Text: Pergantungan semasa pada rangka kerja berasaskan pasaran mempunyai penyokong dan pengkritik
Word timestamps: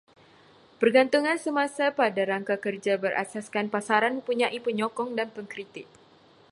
Pergantungan 0.81 1.37
semasa 1.45 1.85
pada 1.99 2.21
rangka 2.31 2.55
kerja 2.65 2.93
berasaskan 3.03 3.65
pasaran 3.73 4.13
mempunyai 4.17 4.57
penyokong 4.65 5.11
dan 5.17 5.29
pengkritik 5.35 5.85